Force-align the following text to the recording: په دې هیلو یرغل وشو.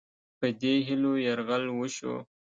په 0.39 0.47
دې 0.61 0.73
هیلو 0.87 1.13
یرغل 1.27 1.63
وشو. 1.71 2.15